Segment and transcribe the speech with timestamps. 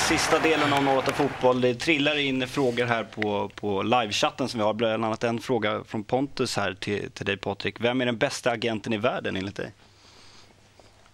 [0.00, 1.60] sista delen av 08 Fotboll.
[1.60, 4.74] Det trillar in frågor här på, på livechatten som vi har.
[4.74, 7.80] Bland annat en fråga från Pontus här till, till dig Patrik.
[7.80, 9.72] Vem är den bästa agenten i världen enligt dig?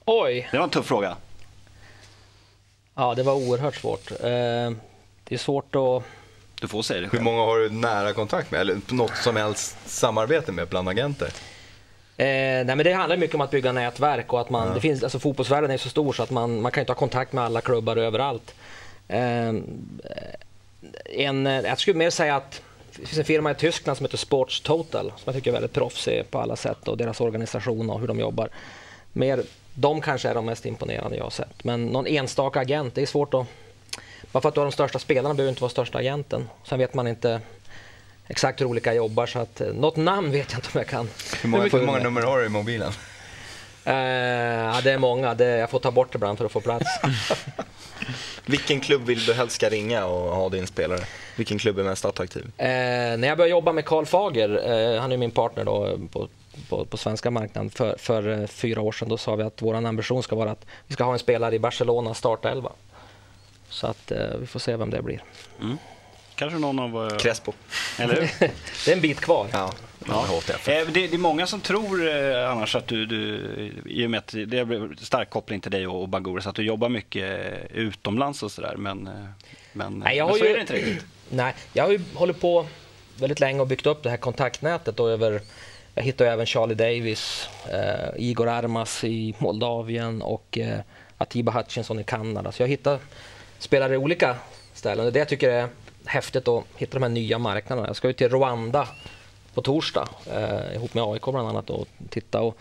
[0.05, 0.49] Oj!
[0.51, 1.17] Det var en tuff fråga.
[2.95, 4.11] Ja, det var oerhört svårt.
[4.11, 4.17] Eh,
[5.25, 6.03] det är svårt att...
[6.61, 7.23] Du får säga det Hur själv.
[7.23, 8.61] många har du nära kontakt med?
[8.61, 11.29] Eller något som helst samarbete med bland agenter?
[12.19, 15.03] Eh, nej, men det handlar mycket om att bygga nätverk och att man, det finns,
[15.03, 17.61] alltså, fotbollsvärlden är så stor så att man, man kan inte ha kontakt med alla
[17.61, 18.55] klubbar överallt.
[19.09, 19.55] Eh,
[21.05, 24.19] en, eh, jag skulle mer säga att det finns en firma i Tyskland som heter
[24.19, 28.01] Sports Total som jag tycker är väldigt proffsig på alla sätt och deras organisation och
[28.01, 28.49] hur de jobbar.
[29.13, 29.43] Mer,
[29.75, 31.65] de kanske är de mest imponerande jag har sett.
[31.65, 33.47] Men någon enstaka agent, det är svårt att...
[34.33, 36.49] Bara för att du har de största spelarna behöver inte vara största agenten.
[36.65, 37.41] Sen vet man inte
[38.29, 41.09] exakt hur olika jobbar så att eh, något namn vet jag inte om jag kan.
[41.43, 42.93] Hur många, hur många nummer har du i mobilen?
[43.85, 45.35] Eh, ja, det är många.
[45.35, 46.87] Det, jag får ta bort det ibland för att få plats.
[48.47, 51.01] Vilken klubb vill du helst ska ringa och ha din spelare?
[51.37, 52.45] Vilken klubb är mest attraktiv?
[52.57, 56.29] Eh, när jag började jobba med Karl Fager, eh, han är min partner då på,
[56.69, 59.75] på, på svenska marknaden, för, för eh, fyra år sedan då sa vi att vår
[59.75, 62.73] ambition ska vara att vi ska ha en spelare i Barcelona startelva.
[63.69, 65.23] Så att eh, vi får se vem det blir.
[66.35, 67.07] Kanske någon av...
[67.13, 67.53] eh, Crespo.
[67.99, 68.31] Eller hur?
[68.85, 69.47] Det är en bit kvar.
[69.53, 69.73] Ja,
[70.09, 70.27] ja.
[70.49, 73.41] Eh, Det, det är många som tror eh, annars att du, du,
[73.87, 76.63] i och med att det är stark koppling till dig och, och Bangouras, att du
[76.63, 78.75] jobbar mycket eh, utomlands och sådär.
[78.77, 79.09] Men,
[79.73, 81.05] men, Nej, jag men har så ju- är det inte riktigt.
[81.31, 82.67] Nej, jag har ju hållit på
[83.19, 85.41] väldigt länge och byggt upp det här kontaktnätet och över
[85.95, 90.79] jag hittade även Charlie Davis, eh, Igor Armas i Moldavien och eh,
[91.19, 92.53] Atiba Hutchinson i Kanada.
[92.53, 92.99] Så jag hittar
[93.59, 94.37] spelare i olika
[94.75, 95.13] ställen.
[95.13, 95.69] Det jag tycker är
[96.07, 97.87] häftigt att hitta de här nya marknaderna.
[97.87, 98.89] Jag ska ju till Rwanda
[99.55, 102.41] på torsdag eh, ihop med AIK bland annat och titta.
[102.41, 102.57] Och,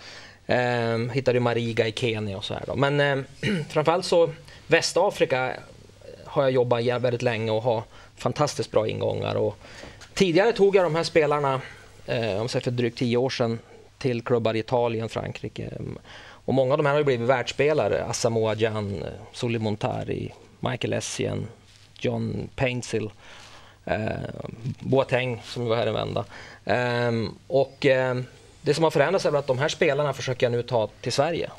[0.52, 2.64] eh, hittade ju Mariga i Kenya och så här.
[2.68, 2.76] Då.
[2.76, 3.26] Men eh,
[3.70, 4.30] framförallt så
[4.68, 5.56] Västafrika eh,
[6.26, 7.84] har jag jobbat väldigt länge och har
[8.16, 9.36] fantastiskt bra ingångar.
[9.36, 9.58] Och
[10.14, 11.62] tidigare tog jag de här spelarna,
[12.06, 13.60] eh, om jag säger för drygt tio år sedan,
[13.98, 15.64] till klubbar i Italien, Frankrike.
[15.64, 15.98] Ehm,
[16.46, 18.04] och många av de här har ju blivit världsspelare.
[18.04, 21.48] Asamoah Gyan, eh, Soli Montari, Michael Essien,
[22.00, 23.10] John Paintsil,
[23.86, 24.10] eh,
[24.80, 26.26] Boateng som var här en vända.
[26.66, 27.12] Eh,
[27.48, 28.16] och eh,
[28.62, 31.50] det som har förändrats är att de här spelarna försöker jag nu ta till Sverige.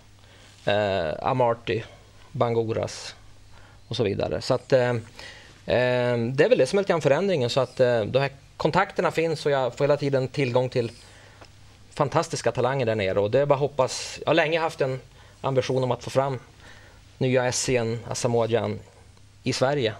[0.64, 1.82] Eh, Amarty,
[2.32, 3.14] Bangoras
[3.88, 4.40] och så vidare.
[4.40, 4.94] Så att, eh,
[5.64, 7.50] det är väl det som är lite grann förändringen.
[7.50, 10.92] Så att eh, de här kontakterna finns och jag får hela tiden tillgång till
[11.94, 13.20] fantastiska talanger där nere.
[13.20, 14.18] Och det är bara hoppas.
[14.20, 15.00] Jag har länge haft en
[15.40, 16.38] ambition om att få fram
[17.18, 18.80] nya Essien, Asamoah Gyan
[19.42, 19.94] i Sverige.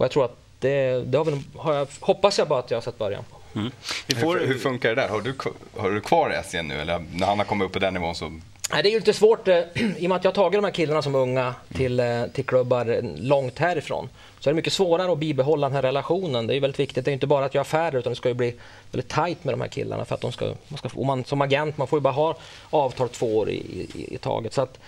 [0.00, 2.76] Och jag tror att det, det har väl, har jag, hoppas jag bara att jag
[2.76, 3.60] har sett början på.
[4.06, 5.08] Vi får, Hur, hur funkar det där?
[5.08, 5.34] Har du,
[5.76, 8.28] har du kvar Essien nu eller när han har kommit upp på den nivån så...
[8.72, 10.64] Nej, det är ju lite svårt eh, i och med att jag har tagit de
[10.64, 14.08] här killarna som unga till, eh, till klubbar långt härifrån.
[14.38, 16.46] Så är det mycket svårare att bibehålla den här relationen.
[16.46, 17.04] Det är ju väldigt viktigt.
[17.04, 18.54] Det är inte bara att göra affärer utan det ska ju bli
[18.90, 20.04] väldigt tajt med de här killarna.
[20.04, 22.36] För att de ska, man ska, och man, som agent man får ju bara ha
[22.70, 23.56] avtal två år i,
[23.94, 24.52] i, i taget.
[24.52, 24.78] Så att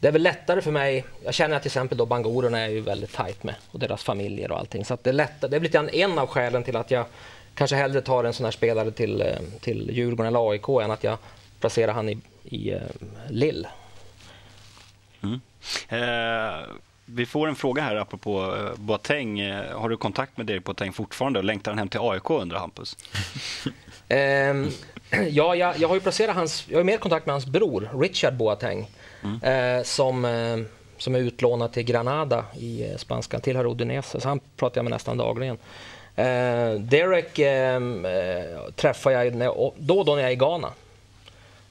[0.00, 1.04] det är väl lättare för mig.
[1.24, 4.52] Jag känner att till exempel då Bangorerna är ju väldigt tajt med och deras familjer
[4.52, 4.84] och allting.
[4.84, 5.50] Så att det är lättare.
[5.50, 7.04] Det är lite grann en av skälen till att jag
[7.54, 11.04] kanske hellre tar en sån här spelare till, eh, till Djurgården eller AIK än att
[11.04, 11.18] jag
[11.60, 12.80] placerar han i, i eh,
[13.28, 13.66] Lill.
[15.20, 15.40] Lill.
[15.88, 16.60] eh,
[17.14, 19.40] vi får en fråga här apropå eh, Boateng.
[19.40, 22.96] Eh, har du kontakt med Derek Boateng fortfarande längtar han hem till AIK undrar Hampus?
[24.08, 24.68] Ehm,
[25.30, 28.34] ja, jag, jag har ju placerat hans, jag har mer kontakt med hans bror, Richard
[28.34, 28.90] Boateng,
[29.42, 30.58] eh, som, eh,
[30.96, 34.90] som är utlånad till Granada i eh, spanskan, tillhör Udinese, så han pratar jag med
[34.90, 35.58] nästan dagligen.
[36.78, 39.46] Derek ehm, eh, träffar jag när,
[39.78, 40.68] då och då när jag är i Ghana.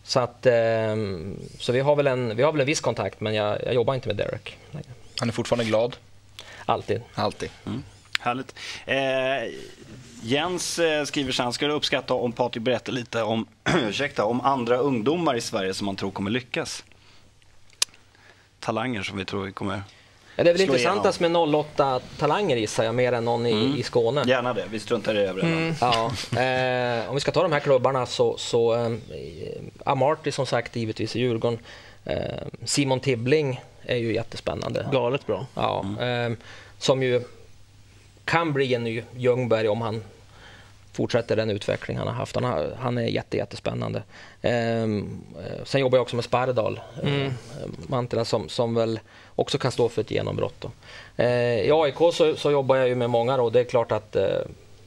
[0.04, 3.34] Så, att, ehm, så vi, har väl en, vi har väl en viss kontakt, men
[3.34, 4.58] jag, jag jobbar inte med Derek.
[4.72, 4.99] längre.
[5.20, 5.96] Han är fortfarande glad.
[6.66, 7.02] Alltid.
[7.16, 7.50] Alltid.
[8.20, 8.56] Härligt.
[8.86, 9.54] Eh,
[10.22, 14.78] Jens eh, skriver så här, skulle uppskatta om Patrik berättar lite om, ursäkta, om andra
[14.78, 16.84] ungdomar i Sverige som man tror kommer lyckas.
[18.60, 19.82] Talanger som vi tror kommer...
[20.36, 23.84] Ja, det är väl intressantast med 08 talanger gissar jag, mer än någon i, i
[23.84, 24.24] Skåne.
[24.28, 25.48] Gärna det, vi struntar i det övriga.
[25.48, 25.76] Mm.
[25.82, 26.12] Ja,
[26.42, 28.92] eh, om vi ska ta de här klubbarna så, så eh,
[29.86, 31.60] Amarty som sagt givetvis i Djurgården.
[32.06, 32.18] Eh,
[32.66, 34.90] Simon Tibbling är ju jättespännande.
[34.92, 35.46] Galet bra.
[35.56, 36.32] Ja, eh,
[36.78, 37.24] som ju
[38.26, 40.04] kan bli en ny Ljungberg om han
[40.92, 42.36] fortsätter den utveckling han har haft.
[42.36, 44.04] Han, har, han är jätte, jättespännande.
[44.42, 44.88] Eh, eh,
[45.64, 47.32] sen jobbar jag också med Spardal, eh,
[47.88, 49.00] Mantila, som, som väl
[49.36, 50.56] också kan stå för ett genombrott.
[50.60, 50.72] Då.
[51.24, 54.16] Eh, I AIK så, så jobbar jag ju med många och det är klart att,
[54.16, 54.42] eh,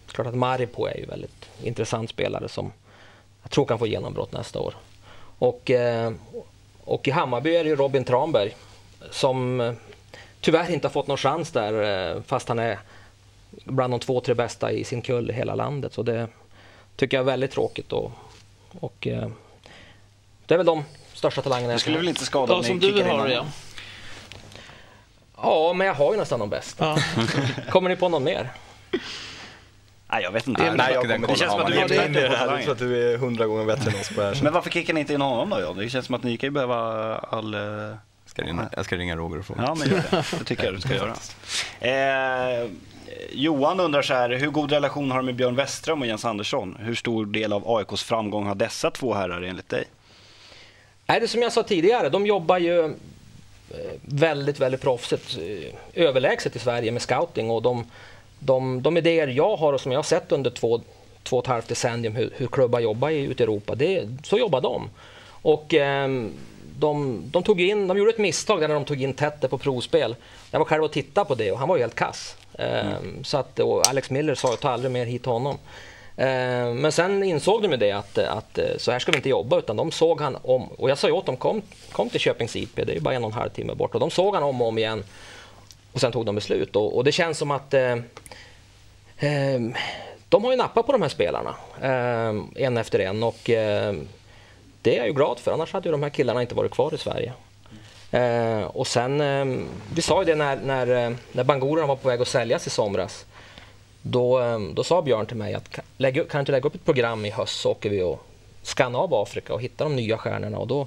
[0.06, 2.72] klart att Maripo är ju väldigt intressant spelare som
[3.42, 4.74] jag tror kan få genombrott nästa år.
[5.38, 6.12] Och, eh,
[6.84, 8.56] och i Hammarby är det ju Robin Tranberg
[9.10, 9.72] som eh,
[10.40, 12.78] tyvärr inte har fått någon chans där eh, fast han är
[13.64, 15.92] bland de två, tre bästa i sin kull i hela landet.
[15.92, 16.28] Så det
[16.96, 17.92] tycker jag är väldigt tråkigt.
[17.92, 18.12] Och,
[18.80, 19.28] och eh,
[20.46, 23.12] det är väl de största talangerna Det skulle väl inte skada om Ja, ni kickar
[23.12, 23.46] in det, ja.
[25.36, 26.84] Ja, men jag har ju nästan de bästa.
[27.16, 27.22] ja.
[27.70, 28.50] Kommer ni på någon mer?
[30.12, 30.62] Nej, jag vet inte.
[30.62, 32.50] Nej, Nej, jag kommer Det känns som att du är jätteduktig det här.
[32.50, 34.42] Jag tror att du är hundra gånger bättre än oss på det här.
[34.42, 35.60] Men varför kickar ni inte in honom då?
[35.60, 35.76] John?
[35.76, 36.78] Det känns som att ni kan ju behöva
[37.18, 37.56] all...
[38.38, 39.62] eh, Ska ringa, jag ska ringa Roger och fråga.
[39.62, 40.24] Ja, men gör det.
[40.38, 40.94] Det tycker jag du ska
[41.80, 42.60] göra.
[42.60, 42.70] Eh,
[43.32, 46.76] Johan undrar så här, hur god relation har du med Björn Westström och Jens Andersson?
[46.80, 49.84] Hur stor del av AIKs framgång har dessa två herrar enligt dig?
[51.06, 52.90] Nej, det är som jag sa tidigare, de jobbar ju eh,
[54.02, 57.86] väldigt, väldigt proffsigt, eh, överlägset i Sverige med scouting och de,
[58.38, 60.80] de, de idéer jag har och som jag har sett under två,
[61.22, 64.38] två och ett halvt decennium hur, hur klubbar jobbar i, ute i Europa, det, så
[64.38, 64.90] jobbar de.
[65.42, 66.32] Och ehm,
[66.82, 69.58] de, de, tog in, de gjorde ett misstag där när de tog in Tette på
[69.58, 70.16] provspel.
[70.50, 72.36] Jag var själv och tittade på det och han var ju helt kass.
[72.58, 75.58] Ehm, så att, Alex Miller sa att ta aldrig mer hit honom.
[76.16, 79.28] Ehm, men sen insåg de ju det att, att eh, så här ska vi inte
[79.28, 80.68] jobba utan de såg han om.
[80.68, 81.62] Och jag sa ju åt dem, kom,
[81.92, 83.94] kom till Köpings IP, det är ju bara en och en halv timme bort.
[83.94, 85.04] Och de såg han om och om igen.
[85.92, 86.76] Och sen tog de beslut.
[86.76, 87.96] Och, och det känns som att eh,
[89.18, 89.74] ehm,
[90.28, 91.54] de har ju nappat på de här spelarna.
[91.82, 93.22] ehm, en efter en.
[93.22, 93.50] Och
[94.82, 96.94] det är jag ju glad för, annars hade ju de här killarna inte varit kvar
[96.94, 97.32] i Sverige.
[98.10, 99.64] Eh, och sen, eh,
[99.94, 102.70] vi sa ju det när, när, eh, när Bangorerna var på väg att säljas i
[102.70, 103.26] somras.
[104.02, 107.24] Då, eh, då sa Björn till mig att kan, du inte lägga upp ett program
[107.24, 108.26] i höst så åker vi och
[108.62, 110.58] skannar av Afrika och hittar de nya stjärnorna.
[110.58, 110.86] Och då,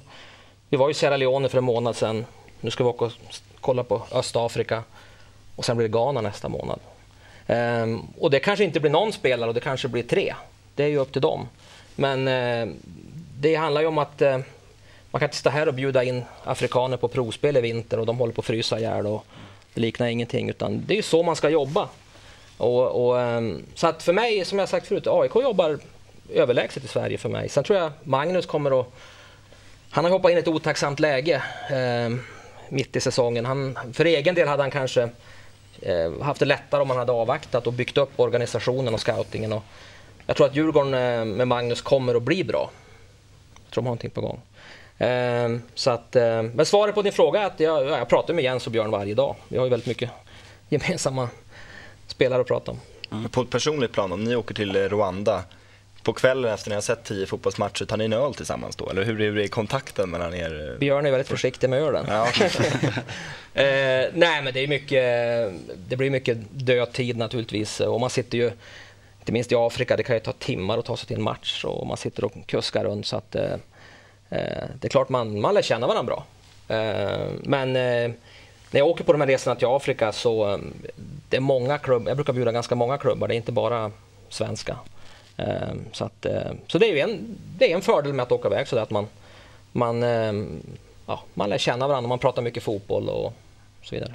[0.68, 2.24] vi var i Sierra Leone för en månad sedan.
[2.60, 3.12] Nu ska vi åka och
[3.60, 4.82] kolla på Östafrika
[5.56, 6.80] och sen blir det Ghana nästa månad.
[7.46, 10.34] Ehm, och det kanske inte blir någon spelare och det kanske blir tre.
[10.74, 11.48] Det är ju upp till dem.
[11.96, 12.74] Men eh,
[13.40, 14.38] det handlar ju om att eh,
[15.10, 18.18] man kan inte stå här och bjuda in afrikaner på provspel i vinter och de
[18.18, 19.24] håller på att frysa ihjäl och
[19.74, 20.50] det liknar ingenting.
[20.50, 21.88] Utan det är ju så man ska jobba.
[22.56, 23.42] Och, och, eh,
[23.74, 25.78] så att för mig, som jag sagt förut, AIK jobbar
[26.34, 27.48] överlägset i Sverige för mig.
[27.48, 28.86] Sen tror jag Magnus kommer att...
[29.90, 32.16] Han har hoppat in i ett otacksamt läge eh,
[32.68, 33.46] mitt i säsongen.
[33.46, 35.08] Han, för egen del hade han kanske
[35.82, 39.52] eh, haft det lättare om han hade avvaktat och byggt upp organisationen och scoutingen.
[39.52, 39.62] Och
[40.26, 42.70] jag tror att Djurgården eh, med Magnus kommer att bli bra.
[43.80, 44.40] De har någonting på gång.
[44.98, 48.44] Eh, så att, eh, men svaret på din fråga är att jag, jag pratar med
[48.44, 49.36] Jens och Björn varje dag.
[49.48, 50.10] Vi har ju väldigt mycket
[50.68, 51.28] gemensamma
[52.06, 52.80] spelare att prata om.
[53.10, 55.42] Men På ett personligt plan, om ni åker till Rwanda
[56.02, 58.90] på kvällen efter ni har sett tio fotbollsmatcher, tar ni en öl tillsammans då?
[58.90, 60.70] Eller hur är, hur är kontakten mellan er?
[60.72, 60.78] eh?
[60.78, 62.06] Björn är väldigt försiktig med ölen.
[62.08, 62.28] Ja,
[63.54, 65.52] Eh, nej, men det är mycket,
[65.88, 67.80] det blir mycket dödtid naturligtvis.
[67.80, 68.50] Och man sitter ju,
[69.26, 71.64] inte minst i Afrika, det kan ju ta timmar att ta sig till en match
[71.64, 73.06] och man sitter och kuskar runt.
[73.06, 73.52] Så att, eh,
[74.30, 76.24] eh, det är klart man, man lär känna varandra bra.
[76.76, 78.10] Eh, men eh,
[78.70, 80.58] när jag åker på de här resorna till Afrika så eh,
[81.28, 83.90] det är många klubbar, jag brukar bjuda ganska många klubbar, det är inte bara
[84.28, 84.76] svenska.
[85.36, 88.32] Eh, så, att, eh, så det är ju en, det är en fördel med att
[88.32, 89.06] åka iväg så att man,
[89.72, 90.32] man, eh,
[91.06, 93.32] ja, man lär känna varandra, man pratar mycket fotboll och
[93.82, 94.12] så vidare.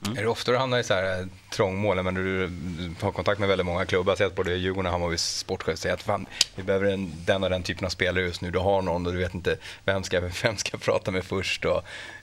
[0.00, 3.40] Är det ofta du hamnar i så här eh, trångmål, men du, du har kontakt
[3.40, 6.86] med väldigt många klubbar, sett både Djurgården och Hammarby sportchef säger att fan, vi behöver
[6.86, 9.34] en, den och den typen av spelare just nu, du har någon och du vet
[9.34, 11.64] inte vem ska, vem ska jag prata med först.
[11.64, 11.76] Och,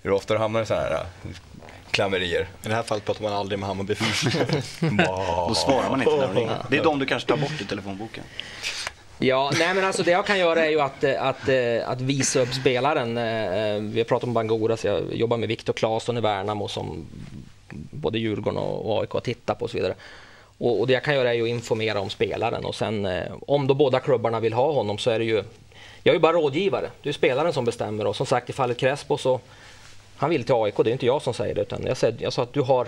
[0.04, 1.30] är det ofta du hamnar i så här eh,
[1.92, 2.42] klammerier?
[2.64, 4.24] I det här fallet pratar man aldrig med Hammarby först.
[5.48, 6.66] Då svarar man inte när de ringer.
[6.70, 8.24] Det är de du kanske tar bort i telefonboken.
[9.18, 11.50] Ja, nej men alltså det jag kan göra är ju att, eh, att,
[11.86, 13.16] att visa upp spelaren.
[13.92, 17.08] Vi har pratat om Bangura, så jag jobbar med Viktor Claesson i Värnamo som
[17.92, 19.96] både Djurgården och AIK har tittat på och så vidare.
[20.58, 23.34] Och, och det jag kan göra är ju att informera om spelaren och sen eh,
[23.48, 25.44] om då båda klubbarna vill ha honom så är det ju
[26.04, 28.78] jag är ju bara rådgivare, det är spelaren som bestämmer och som sagt i fallet
[28.78, 29.40] Crespo så
[30.18, 32.34] han vill till AIK, det är inte jag som säger det utan jag, säger, jag
[32.34, 32.88] sa att du har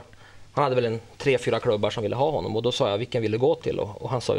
[0.52, 2.98] han hade väl en tre, fyra klubbar som ville ha honom och då sa jag
[2.98, 4.36] vilken vill du gå till och, och han sa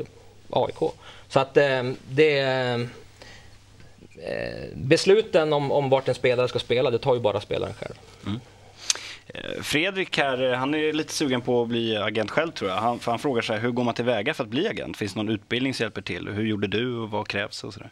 [0.50, 0.92] AIK.
[1.28, 2.78] Så att eh, det eh,
[4.74, 7.94] besluten om, om vart en spelare ska spela, det tar ju bara spelaren själv.
[9.34, 12.76] Eh, Fredrik här, eh, han är lite sugen på att bli agent själv tror jag.
[12.76, 14.96] Han, för han frågar sig hur går man tillväga för att bli agent?
[14.96, 16.28] Finns det någon utbildning som hjälper till?
[16.28, 17.90] Hur gjorde du och vad krävs och sådär?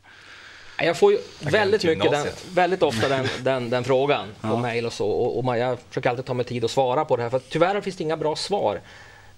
[0.78, 4.92] Jag får ju väldigt, mycket den, väldigt ofta den, den, den frågan på mejl och
[4.92, 5.08] så.
[5.08, 7.30] Och, och man, jag försöker alltid ta mig tid att svara på det här.
[7.30, 8.80] För tyvärr finns det inga bra svar.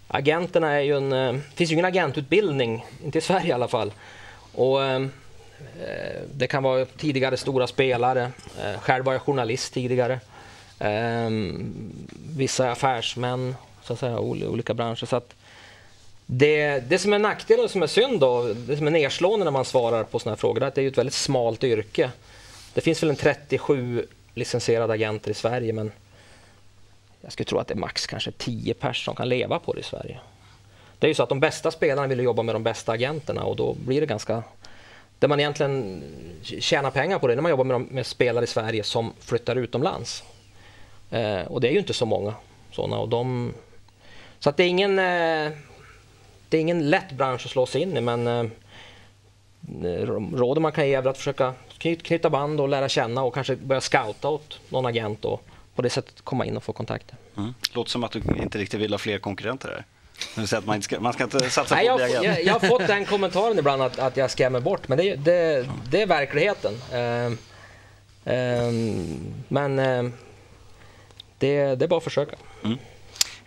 [0.09, 1.13] Agenterna är ju en...
[1.13, 3.93] eh, Det finns ju ingen agentutbildning, inte i Sverige i alla fall.
[4.55, 5.07] Och, eh,
[6.35, 8.31] det kan vara tidigare stora spelare.
[8.63, 10.21] Eh, själv var jag journalist tidigare.
[10.79, 11.31] Eh,
[12.37, 15.07] vissa är affärsmän, så att säga, olika branscher.
[15.07, 15.35] Så att
[16.27, 19.51] det, det som är nackdelen och som är synd då, det som är nedslående när
[19.51, 22.11] man svarar på sådana här frågor, är att det är ett väldigt smalt yrke.
[22.75, 25.93] Det finns väl en 37 licensierade agenter i Sverige, men
[27.21, 29.81] jag skulle tro att det är max kanske 10 personer som kan leva på det
[29.81, 30.19] i Sverige.
[30.99, 33.57] Det är ju så att de bästa spelarna vill jobba med de bästa agenterna och
[33.57, 34.43] då blir det ganska...
[35.19, 36.03] Det man egentligen
[36.43, 39.57] tjänar pengar på det när man jobbar med, de, med spelare i Sverige som flyttar
[39.57, 40.25] utomlands.
[41.11, 42.35] Eh, och det är ju inte så många
[42.73, 42.99] sådana.
[42.99, 43.53] Och de,
[44.39, 44.99] så att det är ingen...
[44.99, 45.53] Eh,
[46.51, 48.45] det är ingen lätt bransch att slå sig in i men eh,
[50.33, 53.81] rådet man kan ge är att försöka knyta band och lära känna och kanske börja
[53.81, 55.43] scouta åt någon agent och
[55.75, 57.17] på det sättet komma in och få kontakter.
[57.37, 57.55] Mm.
[57.73, 60.59] Låter som att du inte riktigt vill ha fler konkurrenter här.
[60.59, 63.05] att man, ska, man ska inte satsa Nej, på jag, jag, jag, har fått den
[63.05, 66.73] kommentaren ibland att, att jag skrämmer bort, men det, det, det är verkligheten.
[66.73, 67.33] Uh,
[68.33, 68.73] uh,
[69.49, 70.11] men uh,
[71.39, 72.37] det, det är bara att försöka.
[72.65, 72.79] Mm.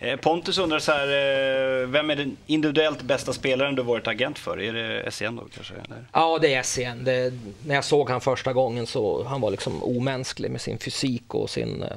[0.02, 4.38] Eh, Pontus undrar så här, eh, vem är den individuellt bästa spelaren du varit agent
[4.38, 4.60] för?
[4.60, 5.74] Är det SCN då kanske?
[5.74, 6.04] Eller?
[6.12, 7.04] Ja, det är SCN.
[7.04, 7.32] Det,
[7.66, 11.50] när jag såg han första gången så han var liksom omänsklig med sin fysik och
[11.50, 11.88] sin uh,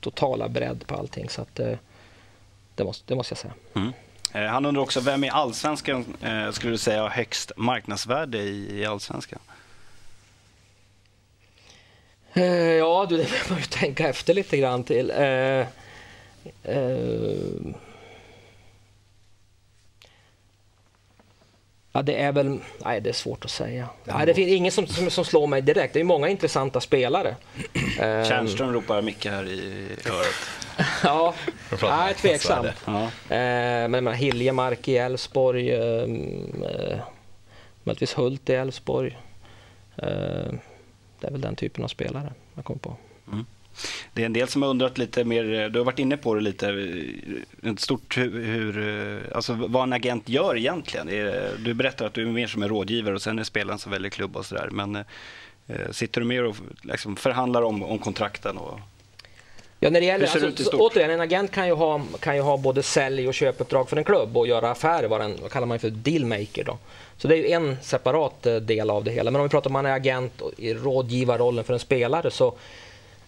[0.00, 1.28] totala bredd på allting.
[1.28, 1.54] Så att,
[2.74, 3.54] det, måste, det måste jag säga.
[3.74, 3.92] Mm.
[4.50, 6.04] Han undrar också, vem i allsvenskan
[6.52, 9.38] skulle du säga har högst marknadsvärde i, i allsvenskan?
[12.78, 15.10] Ja, du, det behöver man ju tänka efter lite grann till.
[15.10, 15.66] Uh,
[21.92, 22.58] ja, det är väl...
[22.84, 23.88] Nej, det är svårt att säga.
[24.04, 25.94] Nej, det finns ingen som, som, som slår mig direkt.
[25.94, 27.36] Det är många intressanta spelare.
[27.98, 30.34] Tjärnström ropar mycket här i örat.
[31.02, 31.34] ja,
[31.82, 32.68] nej, tveksamt.
[32.84, 33.02] Ja.
[33.02, 35.76] Uh, men Hiljemark i Elfsborg.
[35.76, 37.00] Uh,
[37.82, 39.18] möjligtvis Hult i Elfsborg.
[40.02, 40.52] Uh,
[41.20, 42.96] det är väl den typen av spelare jag kom på.
[43.32, 43.46] Mm.
[44.14, 46.34] Det är en del som har undrat lite mer, eh, du har varit inne på
[46.34, 51.06] det lite, eh, ett stort hur, eh, alltså vad en agent gör egentligen.
[51.64, 54.10] Du berättar att du är mer som en rådgivare och sen är spelaren som väljer
[54.10, 54.68] klubb och sådär.
[54.72, 55.04] Men
[55.90, 58.58] sitter du mer och liksom förhandlar om, om kontrakten?
[58.58, 58.80] Och,
[59.80, 62.56] Ja, när det gäller, alltså, det återigen, en agent kan ju, ha, kan ju ha
[62.56, 65.78] både sälj och köpuppdrag för en klubb och göra affärer, vad, den, vad kallar man
[65.78, 66.78] för dealmaker då.
[67.16, 69.30] Så det är ju en separat eh, del av det hela.
[69.30, 72.54] Men om vi pratar om man är agent och i rådgivarrollen för en spelare så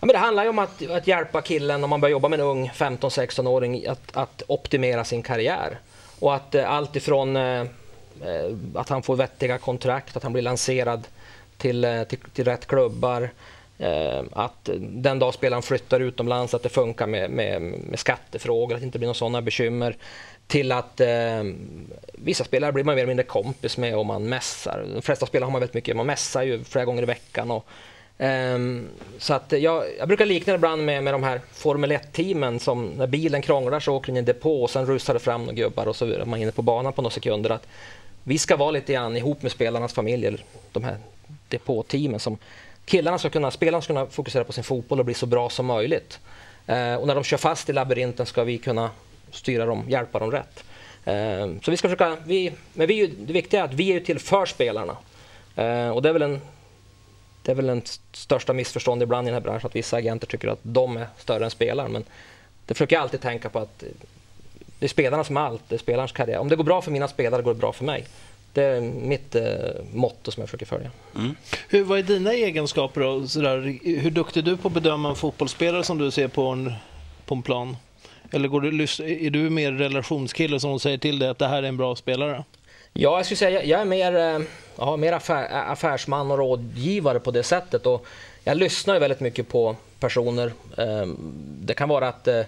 [0.01, 2.41] Ja, men det handlar ju om att, att hjälpa killen om man börjar jobba med
[2.41, 5.79] en ung 15-16-åring att, att optimera sin karriär.
[6.19, 7.67] Och att eh, allt ifrån eh, eh,
[8.75, 11.07] att han får vettiga kontrakt, att han blir lanserad
[11.59, 13.31] till, eh, till, till rätt klubbar,
[13.81, 18.81] Eh, att den dag spelaren flyttar utomlands att det funkar med, med, med skattefrågor, att
[18.81, 19.97] det inte blir några sådana bekymmer.
[20.47, 21.45] Till att eh,
[22.13, 24.87] vissa spelare blir man mer eller mindre kompis med om man mässar.
[24.95, 27.51] De flesta spelare har man väldigt mycket, man mässar ju flera gånger i veckan.
[27.51, 27.67] Och,
[28.25, 28.59] eh,
[29.19, 32.87] så att jag, jag, brukar likna det ibland med, med de här Formel 1-teamen som
[32.87, 35.55] när bilen krånglar så åker den i en depå och sen rusar det fram några
[35.55, 37.51] gubbar och så är man inne på banan på några sekunder.
[37.51, 37.67] Att
[38.25, 40.97] vi ska vara lite grann ihop med spelarnas familjer, de här
[41.49, 42.39] depåteamen som
[42.85, 45.67] killarna ska kunna, spelarna ska kunna fokusera på sin fotboll och bli så bra som
[45.67, 46.19] möjligt.
[46.67, 48.91] Eh, och när de kör fast i labyrinten ska vi kunna
[49.31, 50.65] styra dem, hjälpa dem rätt.
[51.05, 54.19] Eh, så vi ska försöka, vi, men vi, det viktiga är att vi är till
[54.19, 54.97] för spelarna.
[55.57, 56.41] Eh, och det är väl en
[57.43, 57.83] det är väl den
[58.13, 61.45] största missförstånd ibland i den här branschen att vissa agenter tycker att de är större
[61.45, 61.93] än spelaren.
[61.93, 62.05] Men
[62.67, 63.85] det försöker jag alltid tänka på att
[64.79, 66.39] det är spelarna som är allt, det är spelarens karriär.
[66.39, 68.07] Om det går bra för mina spelare går det bra för mig.
[68.53, 69.43] Det är mitt eh,
[69.93, 70.91] motto som jag försöker följa.
[71.17, 71.37] Mm.
[71.69, 73.27] Hur, vad är dina egenskaper då?
[73.27, 76.73] Sådär, hur duktig är du på att bedöma en fotbollsspelare som du ser på en,
[77.27, 77.77] på en plan?
[78.31, 78.69] Eller går du,
[79.27, 82.45] är du mer relationskille som säger till dig att det här är en bra spelare?
[82.93, 87.31] Ja, jag skulle säga jag är mer, eh, ja, mer affär, affärsman och rådgivare på
[87.31, 87.87] det sättet.
[87.87, 88.07] Och
[88.45, 90.53] jag lyssnar väldigt mycket på personer.
[90.77, 91.17] Ehm,
[91.61, 92.43] det kan vara att eh,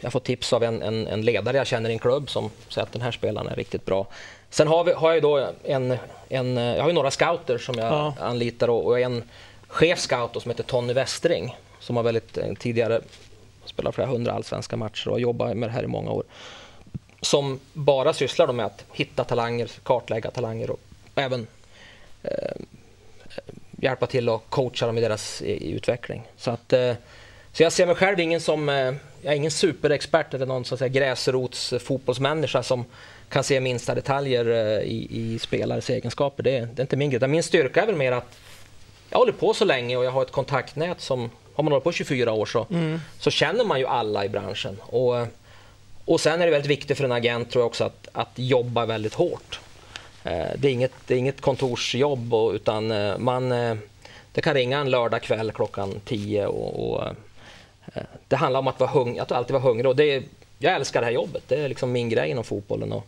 [0.00, 2.86] jag får tips av en, en, en, ledare jag känner i en klubb som säger
[2.86, 4.06] att den här spelaren är riktigt bra.
[4.50, 5.96] Sen har, vi, har jag då en,
[6.28, 8.14] en, jag har ju några scouter som jag ja.
[8.20, 9.22] anlitar och, och en
[9.68, 13.00] chefscout som heter Tony Westring som har väldigt eh, tidigare
[13.64, 16.24] spelat flera hundra allsvenska matcher och jobbat med det här i många år
[17.20, 20.80] som bara sysslar med att hitta talanger, kartlägga talanger och
[21.14, 21.46] även
[22.22, 22.56] eh,
[23.70, 26.22] hjälpa till och coacha dem i deras i, i utveckling.
[26.36, 26.94] Så, att, eh,
[27.52, 28.74] så jag ser mig själv ingen som, eh,
[29.22, 32.84] jag är ingen superexpert eller någon så att säga, gräsrots fotbollsmänniska som
[33.28, 36.42] kan se minsta detaljer eh, i, i spelares egenskaper.
[36.42, 37.28] Det, det är inte min grej.
[37.28, 38.38] Min styrka är väl mer att
[39.10, 41.92] jag håller på så länge och jag har ett kontaktnät som, har man hållit på
[41.92, 43.00] 24 år så, mm.
[43.18, 44.76] så känner man ju alla i branschen.
[44.80, 45.26] Och, eh,
[46.04, 48.86] och sen är det väldigt viktigt för en agent tror jag också att, att jobba
[48.86, 49.60] väldigt hårt.
[50.24, 53.76] Eh, det, är inget, det är inget kontorsjobb utan eh, man, eh,
[54.32, 57.04] det kan ringa en lördag kväll klockan 10 och, och
[58.28, 59.86] det handlar om att, vara hung, att alltid vara hungrig.
[59.86, 60.22] Och det är,
[60.58, 62.92] jag älskar det här jobbet, det är liksom min grej inom fotbollen.
[62.92, 63.06] Och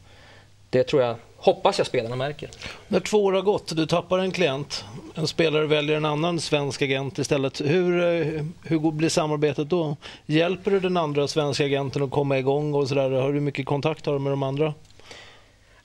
[0.71, 2.51] det tror jag, hoppas jag spelarna märker.
[2.89, 4.85] När två år har gått, du tappar en klient,
[5.15, 7.61] en spelare väljer en annan svensk agent istället.
[7.61, 9.97] Hur, eh, hur blir samarbetet då?
[10.27, 13.11] Hjälper du den andra svenska agenten att komma igång och sådär?
[13.11, 14.75] Har du mycket kontakt har du med de andra?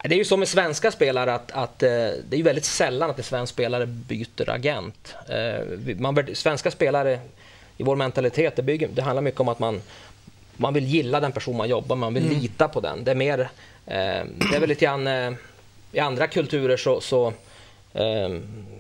[0.04, 1.90] Det är ju så med svenska spelare att, att eh,
[2.30, 5.16] det är väldigt sällan att en svensk spelare byter agent.
[5.30, 7.20] Eh, Man, svenska spelare,
[7.78, 9.82] i vår mentalitet, det, bygger, det handlar mycket om att man,
[10.58, 13.04] man vill gilla den person man jobbar med, man vill lita på den.
[13.04, 13.40] Det är mer,
[13.86, 15.32] eh, det är väl lite grann, eh,
[15.92, 17.28] i andra kulturer så, så
[17.94, 18.30] eh,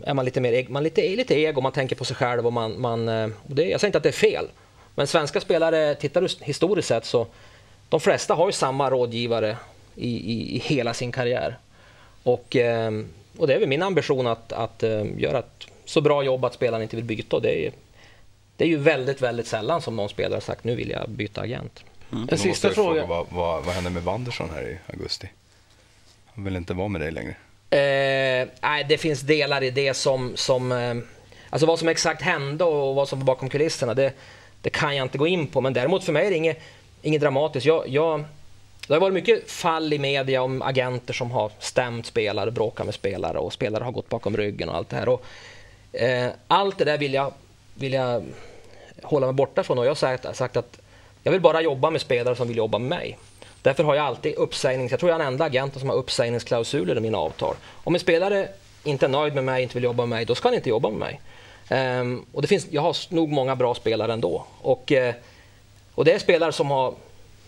[0.04, 2.54] är man lite mer eg- man lite, lite ego, man tänker på sig själv och
[2.54, 4.46] man, man eh, och det, jag säger inte att det är fel.
[4.96, 7.28] Men svenska spelare, tittar du historiskt sett så
[7.90, 9.58] de flesta har ju samma rådgivare
[9.96, 11.58] i, i, i hela sin karriär.
[12.24, 12.92] Och, eh,
[13.38, 16.54] och det är väl min ambition att, att eh, göra ett så bra jobb att
[16.54, 17.40] spelaren inte vill byta.
[17.40, 17.72] Det, är,
[18.58, 21.42] det är ju väldigt, väldigt sällan som någon spelare har sagt nu vill jag byta
[21.42, 21.84] agent.
[22.12, 23.06] En Då måste sista fråga.
[23.06, 25.30] Vad, vad, vad hände med Wanderson här i augusti?
[26.26, 27.36] Han vill inte vara med dig längre.
[27.70, 30.32] Eh, nej, det finns delar i det som...
[30.36, 30.96] som eh,
[31.50, 34.14] alltså vad som exakt hände och vad som var bakom kulisserna, det,
[34.62, 35.62] det kan jag inte gå in på.
[35.62, 36.60] Men däremot för mig är det inget,
[37.02, 37.66] inget dramatiskt.
[37.66, 38.24] Jag, jag,
[38.88, 42.96] det har varit mycket fall i media om agenter som har stämt spelare, bråkat med
[42.96, 45.10] spelare och spelare har gått bakom ryggen och allt det här.
[45.10, 45.26] Och,
[45.94, 47.34] eh, allt det där vill jag,
[47.78, 48.26] vill jag
[49.04, 50.80] hålla mig borta från och jag har sagt, sagt att
[51.24, 53.18] jag vill bara jobba med spelare som vill jobba med mig.
[53.62, 54.92] Därför har jag alltid uppsägnings...
[54.92, 57.56] Jag tror jag är den enda agenten som har uppsägningsklausuler i mina avtal.
[57.84, 58.48] Om en spelare
[58.84, 60.90] inte är nöjd med mig, inte vill jobba med mig, då ska han inte jobba
[60.90, 61.22] med mig.
[62.00, 64.46] Um, och det finns, jag har nog många bra spelare ändå.
[64.62, 65.14] Och, uh,
[65.96, 66.94] och det är spelare som, har,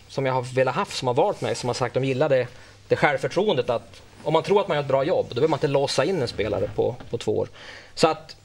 [0.08, 2.28] som jag har velat haft, som har valt mig, som har sagt att de gillar
[2.28, 2.46] det,
[2.88, 5.56] det självförtroendet att om man tror att man gör ett bra jobb, då behöver man
[5.56, 7.48] inte låsa in en spelare på, på två år.
[7.94, 8.36] Så att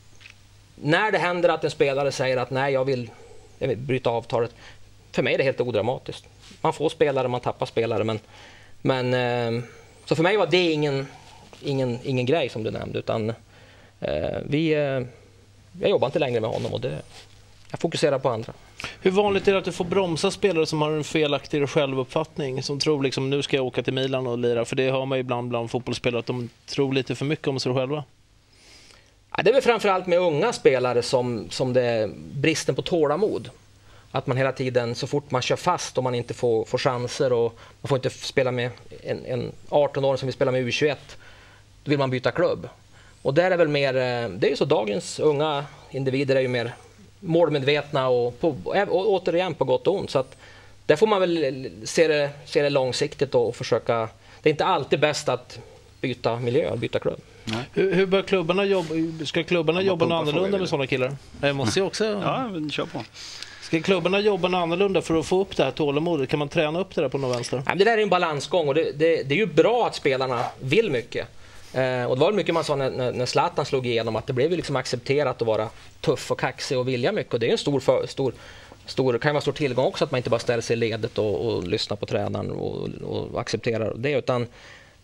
[0.76, 3.10] när det händer att en spelare säger att nej, jag vill,
[3.60, 4.52] jag vill bryta avtalet.
[5.12, 6.26] För mig är det helt odramatiskt.
[6.62, 8.04] Man får spelare, man tappar spelare.
[8.04, 8.20] Men,
[8.82, 9.64] men, eh,
[10.06, 11.08] så för mig var det ingen,
[11.62, 13.00] ingen, ingen grej som du nämnde.
[13.00, 13.30] Utan,
[14.00, 15.02] eh, vi, eh,
[15.82, 17.02] jag jobbar inte längre med honom och det,
[17.72, 18.54] jag fokuserar på andra.
[19.02, 22.64] Hur vanligt är det att du får bromsa spelare som har en felaktig självuppfattning?
[22.64, 24.66] Som tror liksom nu ska jag åka till Milan och lira.
[24.66, 27.60] För det hör man ju ibland bland fotbollsspelare att de tror lite för mycket om
[27.60, 28.04] sig själva.
[29.38, 33.50] Ja, det är väl framförallt med unga spelare som, som det är bristen på tålamod.
[34.12, 37.34] Att man hela tiden, så fort man kör fast och man inte får, får chanser
[37.34, 38.70] och man får inte spela med
[39.04, 40.96] en, en 18-åring som vill spela med U21,
[41.84, 42.70] då vill man byta klubb.
[43.22, 46.48] Och där är väl mer, eh, det är ju så dagens unga individer är ju
[46.48, 46.76] mer
[47.20, 50.10] målmedvetna och, på, och återigen på gott och ont.
[50.10, 50.38] Så att
[50.86, 54.10] där får man väl se det, se det långsiktigt och försöka,
[54.42, 55.60] det är inte alltid bäst att
[56.02, 57.22] byta miljö, byta klubb.
[57.74, 58.90] Hur, hur bör klubbarna jobba?
[59.26, 61.16] Ska klubbarna jobba annorlunda med sådana killar?
[61.42, 62.06] Jag måste ju också...
[62.06, 63.04] Ja, men kör på.
[63.62, 66.30] Ska klubbarna jobba annorlunda för att få upp det här tålamodet?
[66.30, 67.64] Kan man träna upp det där på något vänster?
[67.76, 70.92] Det där är en balansgång och det, det, det är ju bra att spelarna vill
[70.92, 71.28] mycket.
[71.74, 74.34] Eh, och det var mycket man sa när, när, när Zlatan slog igenom att det
[74.34, 75.70] blev liksom accepterat att vara
[76.02, 77.34] tuff och kaxig och vilja mycket.
[77.34, 78.34] Och det är en stor, för, stor,
[78.86, 81.46] stor, kan vara stor tillgång också att man inte bara ställer sig i ledet och,
[81.46, 84.12] och lyssnar på tränaren och, och accepterar det.
[84.12, 84.48] Utan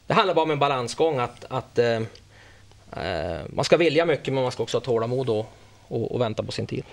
[0.07, 1.99] det handlar bara om en balansgång att, att eh,
[2.97, 5.45] Eh, man ska vilja mycket men man ska också ha tålamod och,
[5.91, 6.83] och, och vänta på sin tid.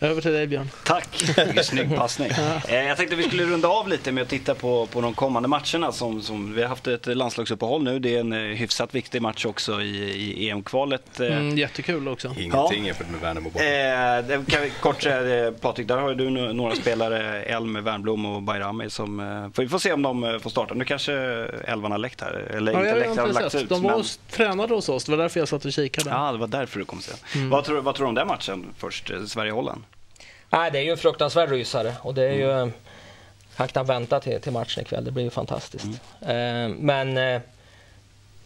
[0.00, 0.70] Över till dig Björn.
[0.84, 2.28] Tack, vilken snygg passning.
[2.68, 5.48] Eh, Jag tänkte vi skulle runda av lite med att titta på, på de kommande
[5.48, 5.92] matcherna.
[5.92, 7.98] Som, som, vi har haft ett landslagsuppehåll nu.
[7.98, 9.96] Det är en eh, hyfsat viktig match också i,
[10.40, 11.20] i EM-kvalet.
[11.20, 12.34] Eh, Mm, jättekul också.
[12.38, 13.64] Ingenting jämfört med Värnamo borta.
[13.64, 18.42] Eh, kan vi kort säga, eh, Patrik, där har du några spelare, Elm, Wernbloom och
[18.42, 20.74] Bayrami som, eh, vi får se om de får starta.
[20.74, 21.12] Nu kanske
[21.64, 23.68] elvan har läckt här, eller Ja, inte jag läckt, har lagts ut.
[23.68, 26.10] De var men- tränade hos oss, det var därför jag satt och kikade.
[26.10, 27.50] Ja, det var därför du kom sen.
[27.50, 28.35] Vad, tror, vad tror du om den matchen
[28.76, 29.82] först, eh, Sverige-Holland?
[30.50, 32.72] Nej, det är ju en fruktansvärd rysare och det är ju...
[33.54, 35.86] Han knappt vänta till, till matchen ikväll, det blir ju fantastiskt.
[36.20, 37.40] Eh, men eh,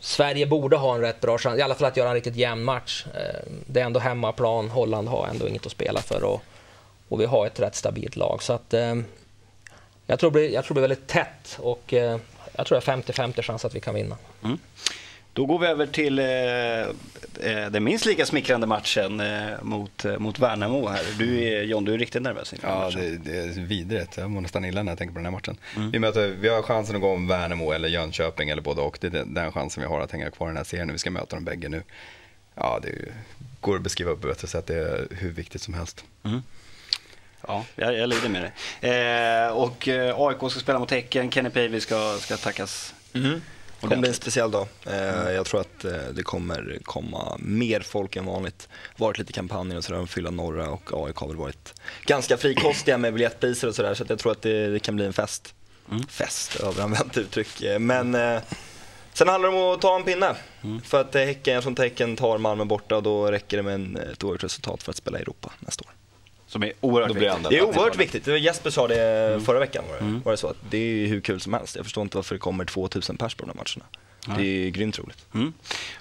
[0.00, 2.64] Sverige borde ha en rätt bra chans, i alla fall att göra en riktigt jämn
[2.64, 3.07] match.
[3.14, 6.42] Eh, det är ändå hemmaplan, Holland har ändå inget att spela för och,
[7.09, 8.42] och vi har ett rätt stabilt lag.
[8.42, 8.94] Så att, eh,
[10.07, 12.18] jag, tror det jag tror det blir väldigt tätt och eh,
[12.53, 14.16] jag tror det är 50-50 chans att vi kan vinna.
[15.33, 20.19] Då går vi över till eh, eh, den minst lika smickrande matchen eh, mot, eh,
[20.19, 21.01] mot Värnamo här.
[21.19, 24.16] Du är, John, du är riktigt nervös inför Ja, det, det är vidrigt.
[24.16, 25.57] Jag mår nästan illa när jag tänker på den här matchen.
[25.93, 28.99] Vi, möter, vi har chansen att gå om Värnamo eller Jönköping eller både och.
[29.01, 30.93] Det är den, chansen vi har att hänga kvar i den här serien.
[30.93, 31.83] Vi ska möta dem bägge nu.
[32.55, 33.12] Ja, det är
[33.61, 34.66] går att beskriva på ett bättre sätt.
[34.66, 36.05] Det är hur viktigt som helst.
[37.47, 38.88] Ja, jag, jag lider med det.
[38.88, 42.95] Eh, och eh, AIK ska spela mot Häcken, Kenny Pavey ska, ska tackas.
[43.81, 44.66] Det kommer bli en speciell dag.
[44.87, 48.69] Eh, Jag tror att eh, det kommer komma mer folk än vanligt.
[48.97, 51.75] varit lite kampanjer och sådär, fylla norra och AIK har väl varit
[52.07, 55.12] ganska frikostiga med biljettpriser och sådär så jag tror att det, det kan bli en
[55.12, 55.55] fest.
[56.09, 57.62] Fest, överanvänt uttryck.
[57.79, 58.40] Men eh,
[59.12, 60.35] Sen handlar det om att ta en pinne.
[60.85, 63.75] För att Häcken, jag tror inte Häcken tar Malmö borta och då räcker det med
[63.75, 65.93] en, ett oerhört resultat för att spela i Europa nästa år.
[66.51, 67.51] Som är oerhört viktigt.
[67.51, 68.27] Det är oerhört viktigt.
[68.27, 71.41] Jesper sa det förra veckan var det, var det så att det är hur kul
[71.41, 71.77] som helst.
[71.77, 73.85] Jag förstår inte varför det kommer 2000 pers på de här matcherna.
[74.39, 75.25] Det är grymt roligt.
[75.35, 75.53] Mm.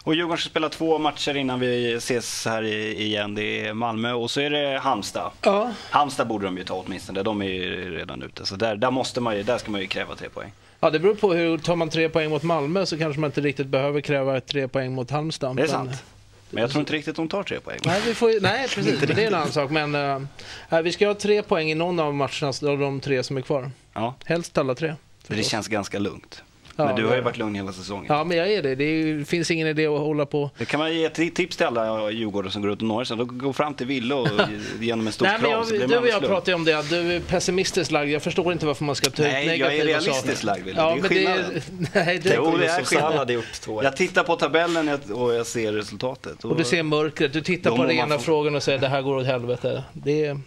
[0.04, 3.36] Och Djurgården ska spela två matcher innan vi ses här i- igen.
[3.36, 5.32] Det är Malmö och så är det Halmstad.
[5.42, 8.46] Ja, Halmstad borde de ju ta åtminstone, de är ju redan ute.
[8.46, 10.52] Så där, där, måste man ju, där ska man ju kräva tre poäng.
[10.80, 13.42] ja, det beror på hur, tar man tre poäng mot Malmö så kanske man inte
[13.42, 15.56] riktigt behöver kräva tre poäng mot Halmstad.
[15.56, 16.04] Det är Men- sant.
[16.50, 17.80] Men jag tror inte riktigt de tar tre poäng.
[17.86, 19.72] Nej, vi får, nej precis, det är en annan sak.
[19.72, 23.38] Men uh, vi ska ha tre poäng i någon av matcherna av de tre som
[23.38, 23.72] är kvar.
[23.94, 24.96] Ja, Helst alla tre.
[25.28, 26.44] det känns ganska lugnt.
[26.80, 28.06] Ja, Men du har ju varit lugn hela säsongen.
[28.10, 28.76] Ja, men jag är det.
[28.76, 30.50] Det är, finns ingen idé att hålla på.
[30.58, 33.04] Det kan man ge ett tips till alla djurgårdare som går ut och norr.
[33.04, 34.28] Så de går fram till Ville och
[34.80, 36.64] genom en stor Nej, men kram jag, så blir du och jag pratade ju om
[36.66, 36.74] det.
[36.74, 38.10] att Du är pessimistiskt lagd.
[38.12, 40.46] Jag förstår inte varför man ska ta ut Nej, jag är negativa realistiskt saker.
[40.46, 40.80] lagd, Wille.
[40.82, 41.46] Ja, Det är men det skillnaden.
[41.94, 43.10] är, nej, det, Jo, det är Yusuf skillnad.
[43.10, 43.84] Sall hade gjort 2-1.
[43.84, 46.46] Jag tittar på tabellen och jag ser resultatet.
[46.46, 47.34] och du ser mörkret.
[47.34, 49.84] Du tittar på den ena få- frågan och säger det här går åt helvete.
[49.94, 50.40] Det, är,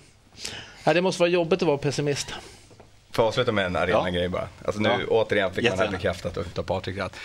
[0.85, 2.29] nej, det måste vara jobbigt att vara pessimist.
[3.13, 4.49] Får avsluta med en arena-grej bara?
[4.65, 4.99] Alltså nu Ja.
[5.09, 7.17] återigen fick man bekräftat av Patrik att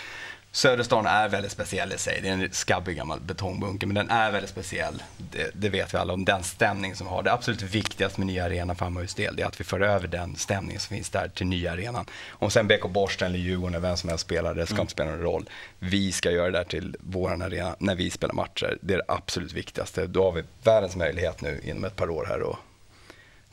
[0.52, 2.20] Söderstan är väldigt speciell i sig.
[2.22, 5.02] Det är en skabbig gammal betongbunker, men den är väldigt speciell.
[5.16, 6.24] Det, det vet vi alla om.
[6.24, 7.22] Den stämning som har.
[7.22, 10.08] Det absolut viktigaste med nya arenan för Hammarbys del, det är att vi för över
[10.08, 12.06] den stämning som finns där till nya arenan.
[12.30, 15.10] Om sen BK Borsten eller Djurgården eller vem som helst spelar, det ska inte spela
[15.10, 15.48] någon roll.
[15.78, 18.78] Vi ska göra det där till vår arena när vi spelar matcher.
[18.80, 20.06] Det är det absolut viktigaste.
[20.06, 22.58] Då har vi världens möjlighet nu inom ett par år här och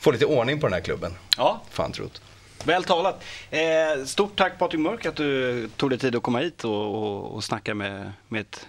[0.06, 1.16] få lite ordning på den här klubben.
[1.38, 2.22] Ja, Fan trott.
[2.64, 3.24] väl talat.
[3.50, 7.36] Eh, stort tack Patrik Mörk att du tog dig tid att komma hit och, och,
[7.36, 8.68] och snacka med, med ett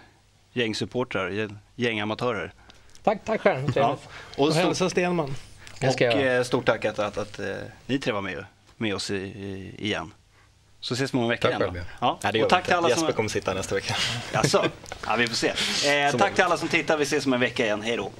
[0.52, 2.52] gäng supportrar, gäng amatörer.
[3.02, 3.72] Tack, tack själv.
[3.74, 3.98] Ja.
[4.36, 5.34] Och, Och stort, hälsa Stenman.
[5.82, 7.46] Och eh, stort tack att, att, att, eh,
[7.86, 8.44] ni tre var med,
[8.76, 10.14] med oss i, i, igen.
[10.80, 11.68] Så ses vi om en vecka Tack igen.
[11.68, 11.74] då.
[11.74, 12.18] själv, Ja.
[12.22, 12.98] Nej, det gör och tack till alla inte.
[12.98, 13.04] som...
[13.06, 13.96] Jesper kommer sitta nästa vecka.
[14.32, 14.64] Jaså?
[15.06, 15.48] Ja, vi får se.
[15.90, 16.96] Eh, tack till alla som tittar.
[16.96, 17.82] Vi ses om en vecka igen.
[17.82, 18.10] Hej då.